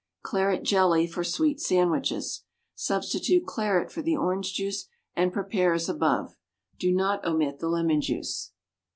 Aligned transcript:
=Claret 0.23 0.63
Jelly 0.63 1.05
for 1.05 1.23
Sweet 1.23 1.59
Sandwiches.= 1.61 2.41
Substitute 2.73 3.45
claret 3.45 3.91
for 3.91 4.01
the 4.01 4.17
orange 4.17 4.51
juice 4.53 4.87
and 5.15 5.31
prepare 5.31 5.73
as 5.73 5.87
above. 5.87 6.35
Do 6.79 6.91
not 6.91 7.23
omit 7.23 7.59
the 7.59 7.69
lemon 7.69 8.01
juice. 8.01 8.51